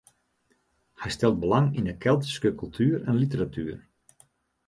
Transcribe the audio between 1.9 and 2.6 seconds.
Keltyske